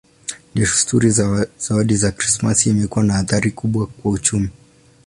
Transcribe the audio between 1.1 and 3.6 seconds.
ya zawadi za Krismasi imekuwa na athari